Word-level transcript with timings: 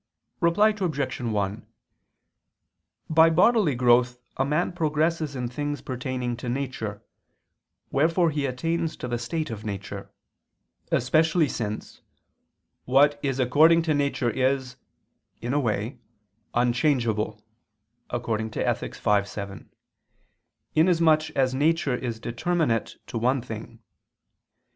Reply 0.39 0.69
Obj. 0.69 1.21
1: 1.21 1.67
By 3.07 3.29
bodily 3.29 3.75
growth 3.75 4.17
a 4.35 4.43
man 4.43 4.71
progresses 4.71 5.35
in 5.35 5.47
things 5.47 5.81
pertaining 5.81 6.35
to 6.37 6.49
nature, 6.49 7.03
wherefore 7.91 8.31
he 8.31 8.47
attains 8.47 8.97
to 8.97 9.07
the 9.07 9.19
state 9.19 9.51
of 9.51 9.63
nature; 9.63 10.11
especially 10.91 11.47
since 11.47 12.01
"what 12.85 13.19
is 13.21 13.39
according 13.39 13.83
to 13.83 13.93
nature 13.93 14.31
is," 14.31 14.75
in 15.39 15.53
a 15.53 15.59
way, 15.59 15.99
"unchangeable" 16.55 17.39
[*Ethic. 18.09 18.95
v, 18.95 19.23
7], 19.23 19.69
inasmuch 20.73 21.29
as 21.35 21.53
nature 21.53 21.93
is 21.95 22.19
determinate 22.19 22.95
to 23.05 23.19
one 23.19 23.39
thing. 23.43 23.83